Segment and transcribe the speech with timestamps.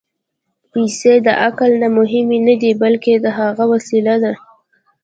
[0.71, 4.33] پېسې د عقل نه مهمې نه دي، بلکې د هغه وسیله ده.